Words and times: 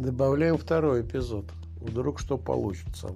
Добавляем 0.00 0.56
второй 0.56 1.02
эпизод. 1.02 1.44
Вдруг 1.78 2.20
что 2.20 2.38
получится. 2.38 3.10